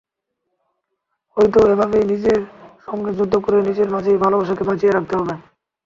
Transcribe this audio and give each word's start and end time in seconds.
হয়তো 1.37 1.59
এভাবেই 1.73 2.03
নিজের 2.11 2.39
সঙ্গে 2.87 3.11
যুদ্ধ 3.17 3.33
করে 3.43 3.57
নিজের 3.69 3.87
মাঝেই 3.93 4.21
ভালোবাসাকে 4.23 4.63
বাঁচিয়ে 4.69 4.95
রাখতে 4.95 5.13
হবে। 5.19 5.33